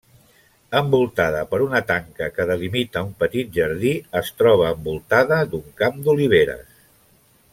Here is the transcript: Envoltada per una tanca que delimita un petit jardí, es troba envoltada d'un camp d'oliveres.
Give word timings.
Envoltada 0.77 1.41
per 1.51 1.59
una 1.65 1.81
tanca 1.91 2.29
que 2.37 2.47
delimita 2.53 3.03
un 3.09 3.13
petit 3.21 3.53
jardí, 3.59 3.93
es 4.23 4.33
troba 4.41 4.73
envoltada 4.77 5.41
d'un 5.53 5.69
camp 5.83 6.05
d'oliveres. 6.09 6.67